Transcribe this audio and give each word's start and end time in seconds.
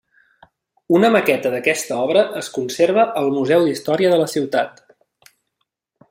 Una 0.99 1.09
maqueta 1.15 1.51
d'aquesta 1.55 1.99
obra 2.05 2.23
es 2.41 2.49
conserva 2.57 3.03
al 3.21 3.29
Museu 3.39 3.67
d'Història 3.69 4.13
de 4.15 4.19
la 4.23 4.29
Ciutat. 4.35 4.81